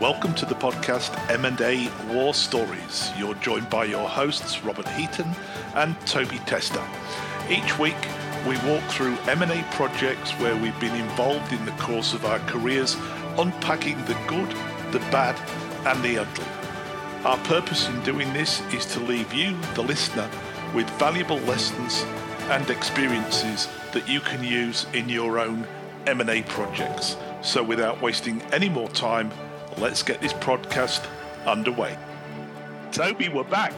[0.00, 3.10] Welcome to the podcast M&A War Stories.
[3.18, 5.28] You're joined by your hosts Robert Heaton
[5.74, 6.82] and Toby Tester.
[7.50, 8.08] Each week
[8.48, 12.96] we walk through M&A projects where we've been involved in the course of our careers,
[13.36, 14.48] unpacking the good,
[14.90, 15.38] the bad
[15.86, 16.46] and the ugly.
[17.26, 20.30] Our purpose in doing this is to leave you, the listener,
[20.74, 22.06] with valuable lessons
[22.48, 25.66] and experiences that you can use in your own
[26.06, 27.18] M&A projects.
[27.42, 29.30] So without wasting any more time,
[29.78, 31.06] let's get this podcast
[31.46, 31.96] underway.
[32.92, 33.72] Toby, we're back.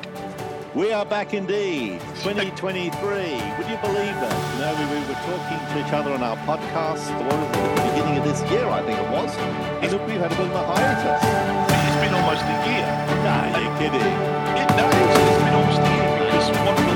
[0.74, 2.88] We are back indeed, 2023.
[2.88, 4.36] Would you believe that?
[4.56, 8.24] No, we, we were talking to each other on our podcast at the beginning of
[8.24, 9.36] this year, I think it was.
[9.84, 11.20] And we've had a bit of a hiatus.
[11.20, 12.88] It's been almost a year.
[13.20, 14.00] Nah, you're kidding.
[14.00, 16.91] It, no, it's, it's been almost a year because one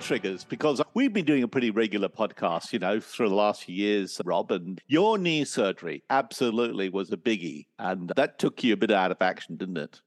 [0.00, 3.74] Triggers because we've been doing a pretty regular podcast, you know, through the last few
[3.74, 4.50] years, Rob.
[4.52, 7.66] And your knee surgery absolutely was a biggie.
[7.78, 10.00] And that took you a bit out of action, didn't it?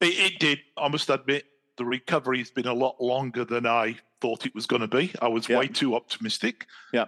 [0.00, 0.58] It, it did.
[0.76, 1.44] I must admit,
[1.76, 5.12] the recovery's been a lot longer than I thought it was going to be.
[5.22, 5.58] I was Yeah.
[5.58, 7.06] way too optimistic, Yeah.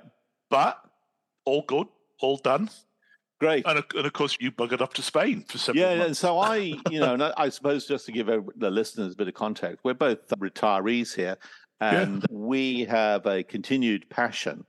[0.50, 0.78] but
[1.44, 1.86] all good,
[2.20, 2.70] all done.
[3.40, 3.66] Great.
[3.66, 6.20] And, of- and of course, you buggered up to Spain for several Yeah, and months.
[6.20, 6.56] so I,
[6.90, 10.28] you know, I suppose just to give the listeners a bit of context, we're both
[10.38, 11.36] retirees here,
[11.82, 14.64] and we have a continued passion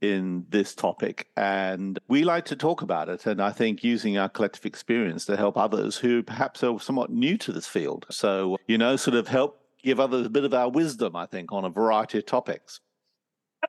[0.00, 3.26] in this topic, and we like to talk about it.
[3.26, 7.36] And I think using our collective experience to help others who perhaps are somewhat new
[7.38, 8.06] to this field.
[8.10, 11.52] So, you know, sort of help give others a bit of our wisdom, I think,
[11.52, 12.80] on a variety of topics.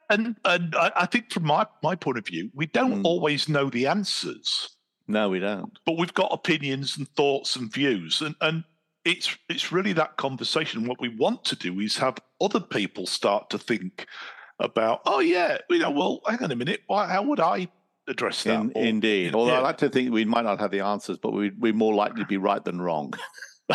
[0.09, 3.05] And and I, I think from my, my point of view, we don't Mm.
[3.05, 5.77] always know the answers, No, we don't.
[5.85, 8.21] but we've got opinions and thoughts and views.
[8.21, 8.63] And and
[9.05, 10.87] it's it's really that conversation.
[10.87, 14.05] What we want to do is have other people start to think
[14.59, 17.67] about, oh yeah, you know, well, hang on a minute, why how would I
[18.07, 18.59] address that?
[18.61, 19.35] In, Or- indeed.
[19.35, 21.93] Although I like to think we might not have the answers, but we, we're more
[21.93, 23.13] likely to be right than wrong.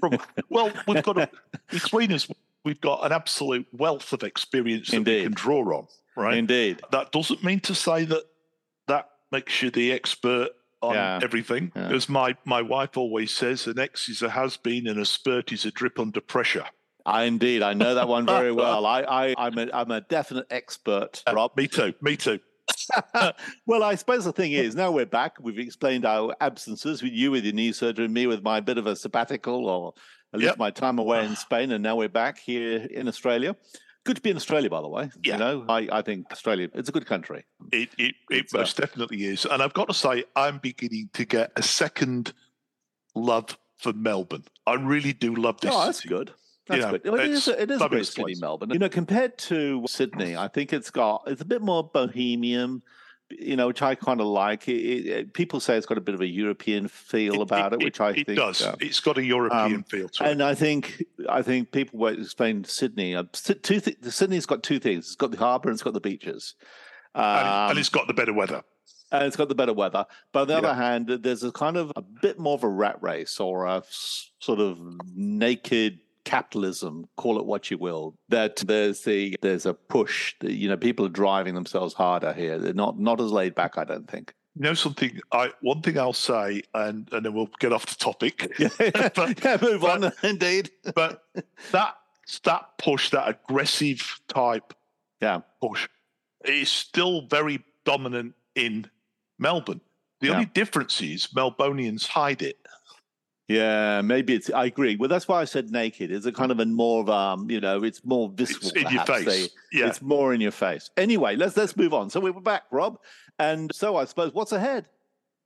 [0.00, 0.18] From-
[0.48, 1.28] well, we've got a,
[1.70, 2.28] between us,
[2.64, 5.86] we've got an absolute wealth of experience that we can draw on,
[6.16, 6.36] right?
[6.38, 6.80] Indeed.
[6.92, 8.24] That doesn't mean to say that
[8.86, 10.50] that makes you the expert
[10.82, 11.20] on Yeah.
[11.22, 11.72] everything.
[11.74, 11.90] Yeah.
[11.92, 15.52] As my, my wife always says, an X is a has been and a spurt
[15.52, 16.64] is a drip under pressure.
[17.06, 18.84] I indeed, I know that one very well.
[18.86, 21.56] I, I, I'm a, I'm a definite expert, Uh, Rob.
[21.56, 21.94] Me too.
[22.02, 22.38] Me too.
[23.66, 25.36] well, I suppose the thing is, now we're back.
[25.40, 27.02] We've explained our absences.
[27.02, 29.94] with You with your knee surgery, and me with my bit of a sabbatical, or
[30.34, 30.58] at least Yep.
[30.58, 33.56] my time away in Spain, and now we're back here in Australia.
[34.08, 35.10] Good to be in Australia, by the way.
[35.22, 35.34] Yeah.
[35.34, 37.44] You know, I, I think Australia, it's a good country.
[37.72, 39.44] It it, it It's, uh, most definitely is.
[39.44, 42.32] And I've got to say, I'm beginning to get a second
[43.14, 44.44] love for Melbourne.
[44.66, 45.72] I really do love this.
[45.74, 46.08] oh, that's city.
[46.08, 46.32] good.
[46.68, 47.04] That's know, good.
[47.04, 48.40] Well, it's is, a, it is a great city, place.
[48.40, 48.70] Melbourne.
[48.70, 52.82] You know, compared to Sydney, I think it's got it's a bit more bohemian.
[53.30, 54.68] You know, which I kind of like.
[54.68, 58.00] It, it, people say it's got a bit of a European feel about it, which
[58.00, 58.62] I think it does.
[58.62, 60.30] Uh, it's got a European um, feel to it.
[60.30, 63.14] and I think I think people were explaining Sydney.
[63.14, 65.06] Uh, two th- Sydney's got two things.
[65.08, 66.54] It's got the harbour and it's got the beaches.
[67.14, 68.62] Um, and, and it's got the better weather.
[69.12, 70.06] and it's got the better weather.
[70.32, 70.58] But on the Yeah.
[70.60, 73.78] other hand, there's a kind of a bit more of a rat race or a
[73.78, 74.78] s- sort of
[75.14, 78.14] naked capitalism, call it what you will.
[78.28, 80.34] That there's the there's a push.
[80.40, 82.58] That, you know, people are driving themselves harder here.
[82.58, 84.34] They're not not as laid back, I don't think.
[84.54, 85.18] You know something?
[85.32, 88.52] I one thing I'll say, and and then we'll get off the topic.
[88.58, 88.68] Yeah,
[89.14, 90.12] But- yeah move but- on.
[90.22, 90.70] Indeed.
[90.94, 91.22] but
[91.72, 91.94] that
[92.44, 94.74] that push, that aggressive type
[95.22, 95.40] Yeah.
[95.62, 95.88] push,
[96.44, 98.90] is still very dominant in
[99.38, 99.80] Melbourne.
[100.20, 100.32] The Yeah.
[100.34, 102.58] only difference is Melburnians hide it.
[103.48, 104.50] Yeah, maybe it's.
[104.52, 104.96] I agree.
[104.96, 106.10] Well, that's why I said naked.
[106.10, 108.68] It's a kind of a more of um, you know, it's more visceral.
[108.68, 109.24] It's in your face.
[109.24, 109.48] They-
[109.78, 109.86] yeah.
[109.88, 110.90] It's more in your face.
[110.98, 112.10] Anyway, let's let's move on.
[112.10, 112.98] So we were back, Rob,
[113.38, 114.86] and so I suppose what's ahead?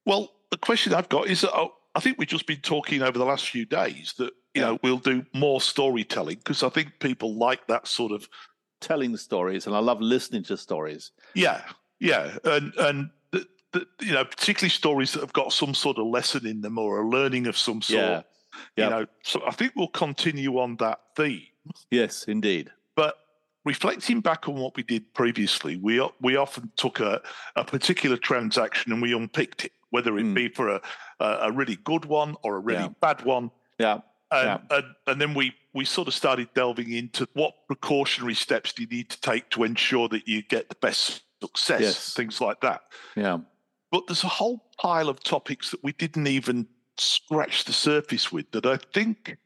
[0.05, 3.17] Well, the question I've got is that oh, I think we've just been talking over
[3.19, 4.67] the last few days that you Yeah.
[4.67, 8.29] know we'll do more storytelling because I think people like that sort of
[8.81, 11.13] Telling stories, and I love listening to stories.
[11.35, 11.63] yeah,
[12.01, 13.11] yeah, and and
[14.01, 17.09] you know particularly stories that have got some sort of lesson in them or a
[17.09, 18.01] learning of some sort.
[18.77, 18.85] Yeah.
[18.85, 21.43] You know, so I think we'll continue on that theme.
[21.91, 22.71] Yes, indeed.
[22.97, 23.15] But
[23.65, 27.23] reflecting back on what we did previously, we we often took a,
[27.57, 30.35] a particular transaction and we unpicked it, whether it Mm.
[30.35, 30.81] be for a,
[31.21, 32.89] a really good one or a really Yeah.
[33.01, 33.51] bad one.
[33.79, 38.75] Yeah, And, and and then we we sort of started delving into what precautionary steps
[38.75, 42.15] do you need to take to ensure that you get the best success, Yes.
[42.15, 42.83] things like that.
[43.17, 43.39] yeah,
[43.93, 46.67] But there's a whole pile of topics that we didn't even
[46.97, 49.37] scratch the surface with that I think,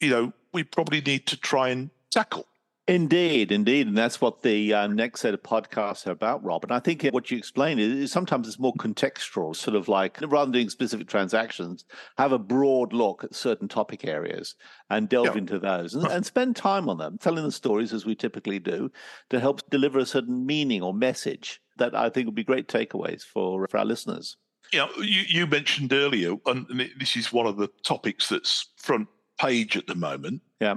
[0.00, 2.46] you know, we probably need to try and tackle.
[2.90, 3.86] Indeed, indeed.
[3.86, 6.64] And that's what the uh, next set of podcasts are about, Rob.
[6.64, 10.20] And I think what you explain is, is, sometimes it's more contextual, sort of like
[10.20, 11.84] rather than doing specific transactions,
[12.18, 14.56] have a broad look at certain topic areas
[14.90, 15.38] and delve yeah.
[15.38, 18.90] into those and, and, spend time on them, telling the stories as we typically do
[19.28, 23.22] to help deliver a certain meaning or message that I think would be great takeaways
[23.22, 24.36] for, for our listeners.
[24.72, 26.66] Yeah, you, you mentioned earlier, and
[26.98, 29.06] this is one of the topics that's front
[29.38, 30.42] page at the moment.
[30.60, 30.74] Yeah.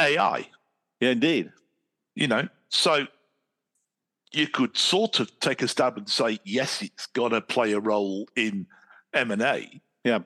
[0.00, 0.48] AI.
[1.00, 1.52] Yeah, indeed.
[2.14, 3.06] You know, so
[4.32, 7.80] you could sort of take a stab and say, yes, it's going to play a
[7.80, 8.66] role in
[9.12, 9.80] M and A.
[10.04, 10.20] Yeah.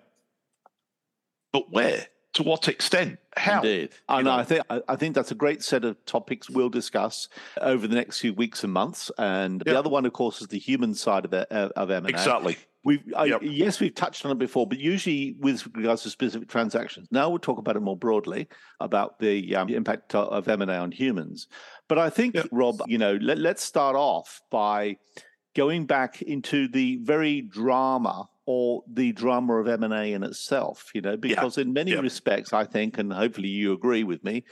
[1.53, 2.07] But where?
[2.35, 3.19] To what extent?
[3.37, 3.57] How?
[3.57, 3.91] Indeed.
[4.09, 4.33] I know.
[4.33, 7.29] I think I think that's a great set of topics we'll discuss
[7.61, 9.11] over the next few weeks and months.
[9.19, 12.15] And the other one, of course, is the human side of uh, of M and
[12.15, 12.19] A.
[12.19, 12.57] Exactly.
[12.83, 13.41] We've yep.
[13.43, 17.09] yes, we've touched on it before, but usually with regards to specific transactions.
[17.11, 18.49] Now we'll talk about it more broadly
[18.81, 21.47] about the um, impact of M and A on humans.
[21.89, 22.49] But I think, yep.
[22.51, 24.97] Rob, you know, let, let's start off by
[25.55, 30.91] going back into the very drama or the drama of M and A in itself.
[30.95, 31.63] You know, because yeah.
[31.65, 34.45] in many respects, I think, and hopefully you agree with me,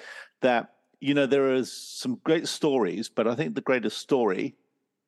[0.43, 4.55] that you know there are some great stories, but I think the greatest story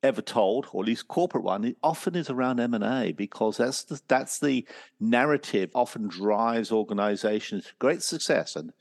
[0.03, 3.57] ever told, or at least corporate one, it often is around M and A because
[3.57, 4.65] that's the, that's the
[4.99, 8.73] narrative often drives organizations to great success and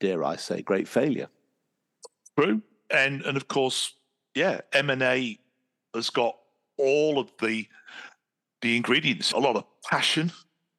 [0.00, 1.28] dare I say great failure.
[2.38, 3.94] True, and and of course,
[4.34, 5.38] yeah, M and A
[5.94, 6.36] has got
[6.76, 7.66] all of the
[8.60, 10.32] the ingredients, a lot of passion.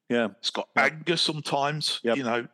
[0.08, 2.00] Yeah, it's got anger sometimes.
[2.02, 2.16] Yep.
[2.16, 2.48] You know,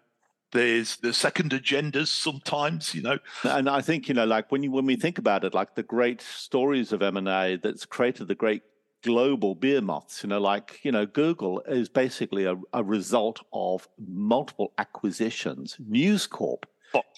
[0.57, 3.19] there's the second agendas sometimes, you know.
[3.45, 5.83] And I think you know, like when you when we think about it, like the
[5.83, 8.63] great stories of M and A that's created the great
[9.03, 14.73] global behemoths, you know, like you know, Google is basically a, a result of multiple
[14.79, 15.77] acquisitions.
[15.87, 16.67] News Corp.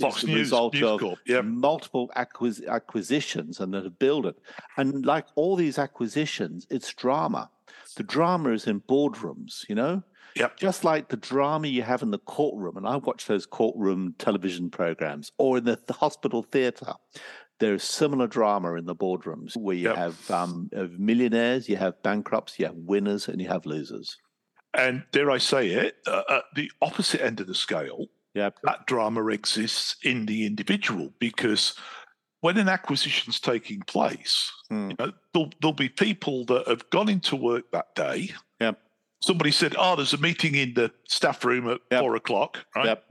[0.01, 1.41] Fox News, result News of Corp, yeah.
[1.43, 4.37] multiple acquis- acquisitions and that have built it.
[4.77, 7.49] And like all these acquisitions, it's drama.
[7.95, 10.03] The drama is in boardrooms, you know?
[10.39, 10.57] Yep.
[10.57, 14.71] Just like the drama you have in the courtroom, and I watch those courtroom television
[14.71, 16.95] programs, or in the, the hospital theatre.
[17.61, 19.97] There's similar drama in the boardrooms where you yep.
[19.97, 24.17] have um, millionaires, you have bankrupts, you have winners, and you have losers.
[24.75, 28.59] And dare I say it, uh, at the opposite end of the scale, yep.
[28.63, 31.75] that drama exists in the individual because
[32.41, 34.91] when an acquisition's taking place, hmm.
[34.91, 38.31] you know, there'll, there'll, be people that have gone into work that day
[39.21, 42.01] somebody said, "Oh, there's a meeting in the staff room at yep.
[42.01, 42.87] four o'clock." Right?
[42.87, 43.05] Yep.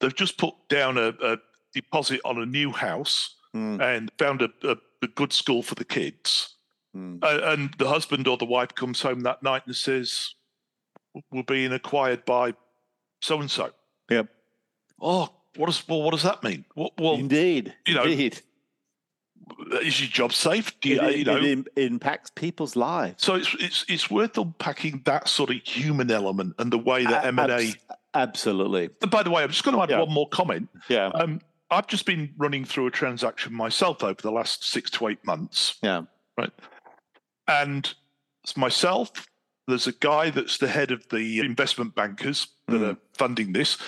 [0.00, 1.38] They've just put down a, a
[1.72, 3.80] deposit on a new house mm.
[3.80, 6.56] and found a, a, a, good school for the kids.
[6.96, 7.22] Mm.
[7.22, 10.34] Uh, and the husband or the wife comes home that night and says,
[11.32, 12.54] "We're being acquired by
[13.20, 13.70] so and so."
[14.10, 14.28] Yep.
[15.00, 16.64] Oh, what does well, what does that mean?
[16.76, 18.40] Well, well indeed, you know, indeed
[19.82, 20.78] is your job safe?
[20.80, 23.24] Do you, it, you know, it impacts people's lives.
[23.24, 27.24] So it's it's it's worth unpacking that sort of human element and the way that
[27.24, 27.74] M and A.
[28.14, 28.90] Absolutely.
[29.02, 30.00] And by the way, I'm just going to add yeah.
[30.00, 30.68] one more comment.
[30.88, 31.06] Yeah.
[31.08, 35.24] Um, I've just been running through a transaction myself over the last six to eight
[35.26, 35.78] months.
[35.82, 36.02] Yeah.
[36.38, 36.52] Right.
[37.48, 37.92] And
[38.44, 39.10] it's myself.
[39.66, 42.92] There's a guy that's the head of the investment bankers that mm.
[42.92, 43.78] are funding this.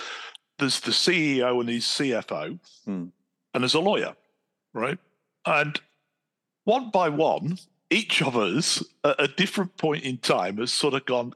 [0.57, 3.11] There's the CEO and his CFO, mm.
[3.53, 4.15] and there's a lawyer,
[4.73, 4.97] right?
[5.47, 5.79] And
[6.65, 7.57] one by one,
[7.89, 11.33] each of us at a different point in time has sort of gone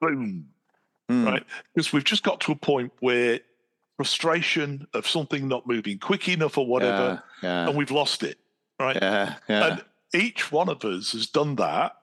[0.00, 0.46] boom,
[1.10, 1.26] mm.
[1.26, 1.44] right?
[1.72, 3.40] Because we've just got to a point where
[3.96, 7.68] frustration of something not moving quick enough or whatever, yeah, yeah.
[7.68, 8.38] and we've lost it,
[8.80, 8.98] right?
[9.00, 9.66] Yeah, yeah.
[9.66, 11.96] And each one of us has done that.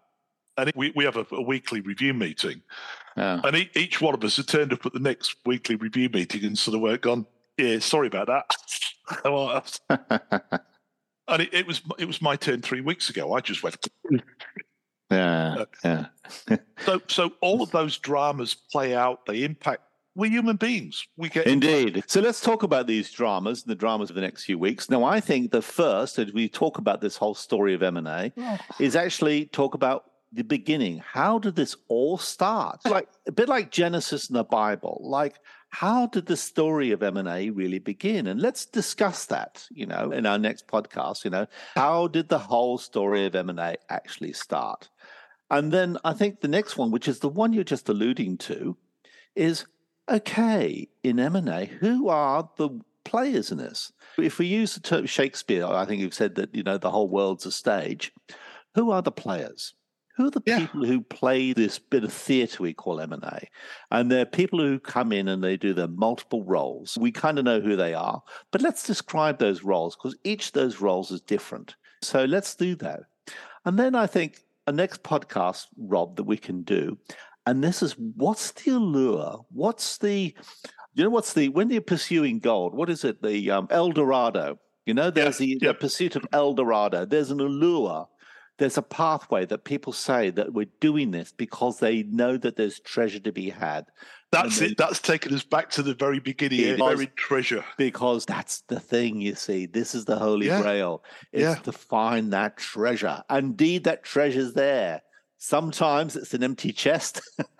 [0.58, 2.62] And we, we have a, a weekly review meeting.
[3.44, 6.58] And each one of us had turned up at the next weekly review meeting and
[6.58, 7.26] sort of went, gone,
[7.58, 10.62] yeah, sorry about that.
[11.32, 13.34] and it, it, was it was my turn three weeks ago.
[13.34, 13.78] I just went.
[15.12, 16.06] Yeah, yeah.
[16.86, 19.26] so so all of those dramas play out.
[19.26, 19.82] They impact.
[20.16, 21.06] We're human beings.
[21.18, 22.04] We get indeed.
[22.08, 24.90] So let's talk about these dramas, the dramas of the next few weeks.
[24.90, 28.08] Now, I think the first, as we talk about this whole story of M and
[28.08, 28.58] A, oh.
[28.80, 31.00] is actually talk about the beginning.
[31.00, 32.82] How did this all start?
[32.86, 35.02] Like a bit like Genesis in the Bible.
[35.04, 35.40] Like
[35.72, 38.28] how did the story of M&A really begin?
[38.28, 42.40] And let's discuss that, you know, in our next podcast, you know, how did the
[42.40, 44.90] whole story of M&A actually start?
[45.50, 48.78] And then I think the next one, which is the one you're just alluding to,
[49.34, 49.66] is
[50.10, 52.70] okay, in M&A, who are the
[53.06, 53.94] players in this?
[54.18, 57.08] If we use the term Shakespeare, I think you've said that, you know, the whole
[57.08, 58.12] world's a stage.
[58.76, 59.74] Who are the players?
[60.22, 60.60] Who are the Yeah.
[60.60, 63.48] people who play this bit of theatre we call M&A?
[63.90, 66.96] And they're people who come in and they do their multiple roles.
[66.96, 70.54] We kind of know who they are, but let's describe those roles because each of
[70.54, 71.76] those roles is different.
[72.04, 73.00] So let's do that.
[73.66, 77.00] And then I think a next podcast, Rob, that we can do,
[77.48, 79.44] and this is what's the allure?
[79.50, 80.36] What's the,
[80.94, 83.24] you know, what's the, when you're pursuing gold, what is it?
[83.24, 84.60] The um, El Dorado.
[84.86, 85.70] You know, there's the, yeah.
[85.70, 87.06] the pursuit of El Dorado.
[87.06, 88.08] There's an allure.
[88.58, 92.80] There's a pathway that people say that we're doing this because they know that there's
[92.80, 93.86] treasure to be had.
[94.32, 94.78] That's And it.
[94.78, 96.60] That's taken us back to the very beginning.
[96.60, 97.66] Yeah, buried treasure.
[97.78, 100.62] because that's the thing you see this is the holy Yeah.
[100.62, 101.56] grail it's Yeah.
[101.64, 105.02] to find that treasure indeed that treasure's there
[105.38, 107.20] sometimes it's an empty chest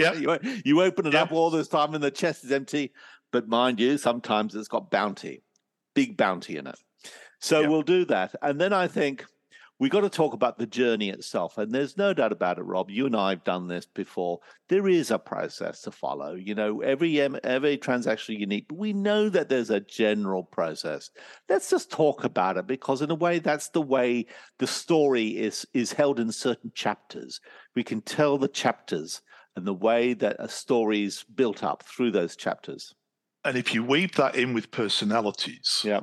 [0.00, 1.22] you, you open it Yeah.
[1.22, 2.92] up all this time and the chest is empty
[3.30, 5.42] but mind you sometimes it's got bounty
[5.94, 6.78] big bounty in it
[7.40, 7.68] so Yeah.
[7.68, 9.24] we'll do that and then i think
[9.82, 11.58] we got to talk about the journey itself.
[11.58, 12.88] And there's no doubt about it, Rob.
[12.88, 14.38] You and I have done this before.
[14.68, 16.36] There is a process to follow.
[16.36, 21.10] You know, every every transaction is unique, but we know that there's a general process.
[21.48, 24.26] Let's just talk about it because, in a way, that's the way
[24.60, 27.40] the story is is held in certain chapters.
[27.74, 29.20] We can tell the chapters
[29.56, 32.94] and the way that a story is built up through those chapters.
[33.44, 36.02] And if you weave that in with personalities, Yeah.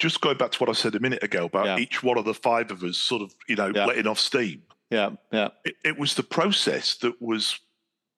[0.00, 1.78] Just going back to what I said a minute ago about Yeah.
[1.78, 3.84] each one of the five of us sort of, you know, Yeah.
[3.84, 5.10] letting off steam, Yeah.
[5.30, 5.48] Yeah.
[5.64, 7.60] it, it was the process that was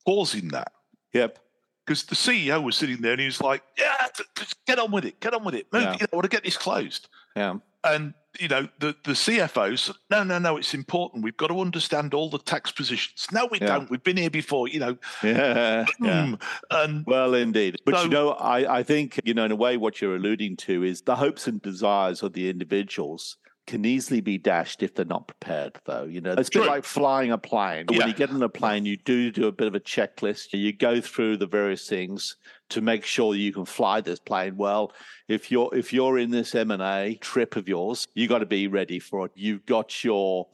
[0.06, 0.72] causing that.
[1.12, 1.38] Yep.
[1.84, 4.06] Because the CEO was sitting there and he was like, yeah,
[4.38, 5.66] just get on with it, get on with it.
[5.72, 5.92] Move, Yeah.
[5.94, 7.08] you know, I want to get this closed.
[7.34, 7.56] Yeah.
[7.84, 11.22] And, you know, the, the CFOs, no, no, no, it's important.
[11.24, 13.26] We've got to understand all the tax positions.
[13.32, 13.66] No, we Yeah.
[13.66, 13.90] don't.
[13.90, 14.96] We've been here before, you know.
[15.22, 15.86] Yeah.
[16.00, 16.34] Yeah.
[16.70, 17.76] And Well, indeed.
[17.84, 20.56] But So- you know, I, I think, you know, in a way, what you're alluding
[20.58, 23.36] to is the hopes and desires of the individuals
[23.66, 26.04] can easily be dashed if they're not prepared, though.
[26.04, 27.86] You know, it's a bit like flying a plane.
[27.90, 27.98] Yeah.
[27.98, 30.52] When you get on a plane, you do do a bit of a checklist.
[30.52, 32.36] You go through the various things
[32.70, 34.92] to make sure you can fly this plane well.
[35.28, 38.46] If you're if you're in this M and A trip of yours, you got to
[38.46, 39.32] be ready for it.
[39.36, 40.48] You've got your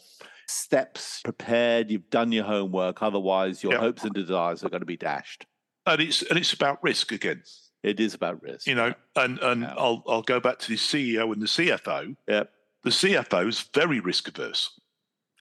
[0.47, 1.91] steps prepared.
[1.91, 3.03] You've done your homework.
[3.03, 3.79] Otherwise, your Yeah.
[3.81, 5.47] hopes and desires are going to be dashed.
[5.87, 7.43] and it's and it's about risk again.
[7.83, 8.67] It is about risk.
[8.67, 9.75] you know, and and Yeah.
[9.79, 12.15] I'll I'll go back to the CEO and the CFO.
[12.29, 12.53] Yep.
[12.85, 14.78] The CFO is very risk averse,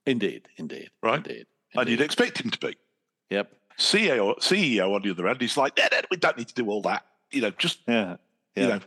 [0.06, 1.18] Indeed, indeed, Right.
[1.18, 2.78] Indeed, and you'd expect him to be.
[3.30, 3.54] Yep.
[3.78, 6.70] CEO CEO on the other hand, he's like, no, no, we don't need to do
[6.70, 7.06] all that.
[7.32, 8.18] You know, just Yeah.
[8.56, 8.80] you know,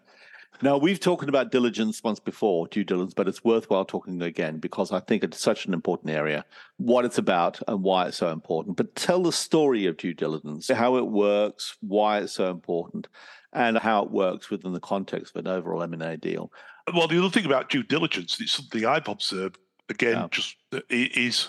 [0.62, 4.92] Now we've talked about diligence once before, due diligence, but it's worthwhile talking again because
[4.92, 6.44] I think it's such an important area,
[6.76, 8.76] what it's about and why it's so important.
[8.76, 13.08] But tell the story of due diligence, how it works, why it's so important,
[13.52, 16.52] and how it works within the context of an overall M and A deal.
[16.94, 20.28] Well, the other thing about due diligence, it's something I've observed again, Yeah.
[20.30, 21.48] just uh, is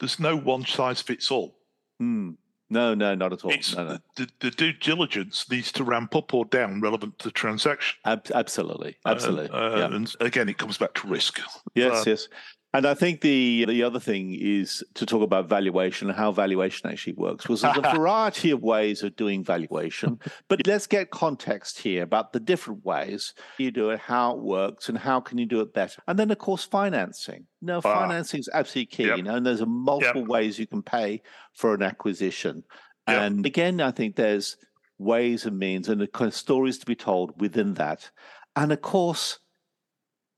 [0.00, 1.56] there's no one size fits all.
[1.98, 2.32] Hmm.
[2.68, 3.52] No, no, not at all.
[3.76, 3.98] No, no.
[4.16, 7.96] the, the due diligence needs to ramp up or down relevant to the transaction.
[8.04, 9.50] Ab- absolutely, absolutely.
[9.50, 9.94] Uh, uh, yeah.
[9.94, 11.40] And again, it comes back to risk.
[11.76, 12.28] Yes, Uh, yes.
[12.76, 16.90] And I think the the other thing is to talk about valuation and how valuation
[16.90, 17.44] actually works.
[17.44, 22.34] Because there's a variety of ways of doing valuation, but let's get context here about
[22.34, 25.72] the different ways you do it, how it works, and how can you do it
[25.72, 26.02] better.
[26.06, 27.46] And then, of course, financing.
[27.62, 27.80] No, Ah.
[27.80, 29.06] financing is absolutely key.
[29.06, 29.16] Yep.
[29.16, 31.22] You know, and there's a multiple ways you can pay
[31.54, 32.62] for an acquisition.
[33.08, 33.18] Yep.
[33.22, 34.58] And again, I think there's
[34.98, 38.10] ways and means and the kind of stories to be told within that.
[38.54, 39.38] And of course,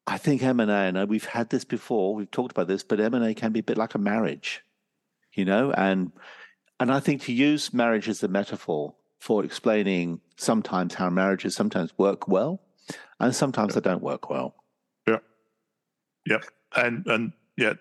[0.09, 2.99] I think M and A, and we've had this before, we've talked about this, but
[2.99, 4.65] M and A can be a bit like a marriage,
[5.35, 6.13] you know, and
[6.81, 11.93] and I think to use marriage as a metaphor for explaining sometimes how marriages sometimes
[11.99, 12.63] work well,
[13.21, 14.55] and sometimes they don't work well.
[15.07, 15.19] Yeah,
[16.25, 16.41] yeah,
[16.75, 17.75] and and yeah,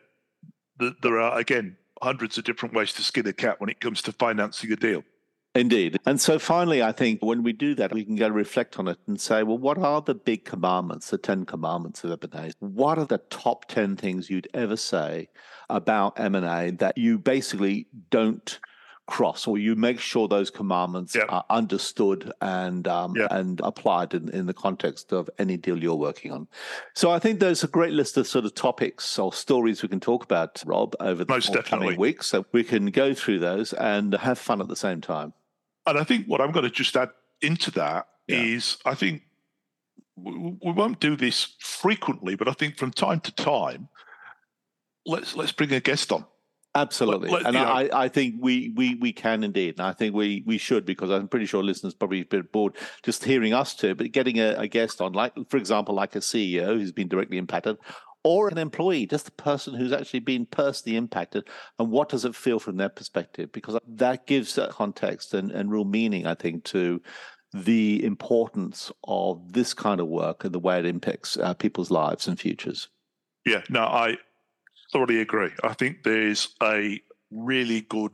[0.82, 4.02] th there are again hundreds of different ways to skin a cat when it comes
[4.02, 5.04] to financing a deal.
[5.58, 5.98] Indeed.
[6.06, 8.98] And so finally, I think when we do that, we can go reflect on it
[9.08, 12.52] and say, well, what are the big commandments, the 10 commandments of M&A?
[12.60, 15.30] What are the top 10 things you'd ever say
[15.70, 18.60] about M&A that you basically don't
[19.08, 21.24] cross or you make sure those commandments Yeah.
[21.30, 23.28] are understood and um, Yeah.
[23.32, 26.48] and applied in, in the context of any deal you're working on.
[26.94, 30.02] So I think there's a great list of sort of topics or stories we can
[30.02, 31.96] talk about, Rob, over the Most definitely.
[31.98, 32.28] weeks.
[32.28, 35.34] So we can go through those and have fun at the same time.
[35.88, 37.10] And I think what I'm going to just add
[37.41, 38.91] into that is, Yeah.
[38.91, 39.24] I think
[40.15, 43.89] we, we won't do this frequently, but I think from time to time,
[45.06, 46.25] let's let's bring a guest on.
[46.75, 49.94] Absolutely, let- and you know- I, I think we, we we can indeed, and I
[49.94, 53.53] think we we should because I'm pretty sure listeners probably a bit bored just hearing
[53.53, 56.91] us two, but getting a, a guest on, like for example, like a CEO who's
[56.91, 57.77] been directly impacted,
[58.28, 61.48] or an employee, just the person who's actually been personally impacted,
[61.80, 63.50] and what does it feel from their perspective?
[63.54, 67.02] Because that gives context and, and real meaning, I think, to
[67.54, 72.28] the importance of this kind of work and the way it impacts uh, people's lives
[72.28, 72.90] and futures.
[73.46, 74.18] Yeah, no, I
[74.92, 75.52] thoroughly agree.
[75.64, 77.00] I think there's a
[77.32, 78.12] really good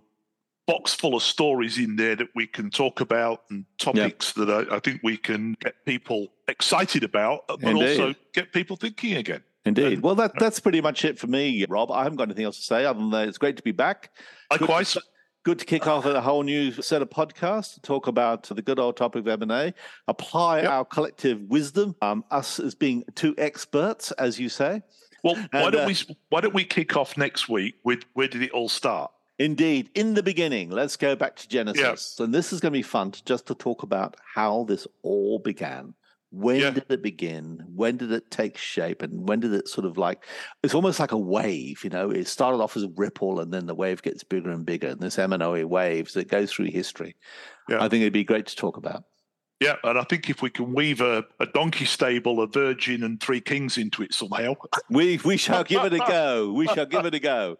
[0.67, 4.45] box full of stories in there that we can talk about and topics yep.
[4.47, 7.99] that I, I, think we can get people excited about, but Indeed.
[7.99, 9.41] also get people thinking again.
[9.65, 10.01] Indeed.
[10.01, 11.91] Well, that that's pretty much it for me, Rob.
[11.91, 14.11] I haven't got anything else to say other than that it's great to be back.
[14.51, 14.93] Likewise.
[14.93, 15.07] Good to,
[15.43, 18.79] good to kick off a whole new set of podcasts to talk about the good
[18.79, 19.73] old topic of M&A,
[20.07, 20.71] apply yep.
[20.71, 24.81] our collective wisdom, um, us as being two experts, as you say.
[25.23, 25.95] Well, and, why don't uh, we
[26.29, 29.11] why don't we kick off next week with where did it all start?
[29.39, 32.19] Indeed, in the beginning, let's go back to Genesis.
[32.19, 35.39] And this is going to be fun to, just to talk about how this all
[35.39, 35.93] began.
[36.35, 36.71] When yeah.
[36.71, 37.63] did it begin?
[37.75, 39.03] When did it take shape?
[39.03, 40.25] And when did it sort of like,
[40.63, 43.67] it's almost like a wave, you know, it started off as a ripple and then
[43.67, 44.87] the wave gets bigger and bigger.
[44.87, 47.15] And this M&A waves that goes through history.
[47.69, 47.83] Yeah.
[47.83, 49.03] I think it'd be great to talk about.
[49.59, 53.21] Yeah, and I think if we can weave a, a donkey stable, a virgin, and
[53.21, 54.55] three kings into it somehow,
[54.89, 56.51] we we shall give it a go.
[56.51, 57.57] We shall give it a go.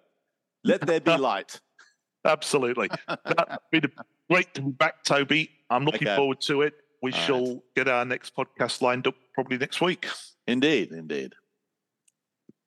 [0.65, 1.61] Let there be light.
[2.25, 3.81] Absolutely, that'd be
[4.29, 5.49] great to be back, Toby.
[5.69, 6.17] I'm looking okay.
[6.17, 6.73] forward to it
[7.03, 7.61] we All shall right.
[7.75, 10.07] get our next podcast lined up probably next week.
[10.47, 11.33] Indeed, indeed.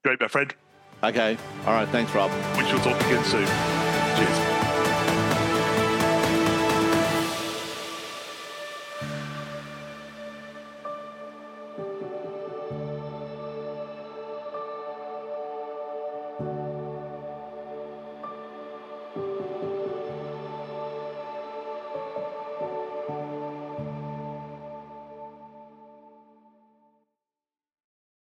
[0.04, 0.54] Great, my friend.
[1.02, 1.36] Okay.
[1.66, 1.88] All right.
[1.88, 2.30] Thanks, Rob.
[2.56, 3.46] We shall talk again soon.
[4.16, 4.55] Cheers.